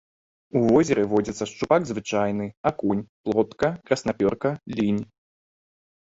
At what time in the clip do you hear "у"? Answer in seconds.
0.59-0.61